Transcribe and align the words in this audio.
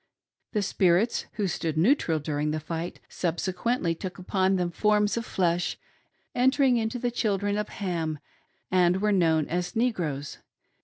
The 0.53 0.63
spirits 0.63 1.27
who 1.33 1.45
stood 1.47 1.77
neutral 1.77 2.17
during 2.17 2.49
the 2.49 2.59
fight 2.59 2.99
subsequently 3.07 3.93
took 3.93 4.17
upon 4.17 4.55
them 4.55 4.71
forms 4.71 5.15
of 5.15 5.27
flesh, 5.27 5.77
entering 6.33 6.77
into 6.77 6.97
the 6.97 7.11
children 7.11 7.55
of 7.55 7.69
Ham, 7.69 8.17
and 8.71 8.99
were 8.99 9.11
known 9.11 9.47
as 9.47 9.75
Negroes. 9.75 10.39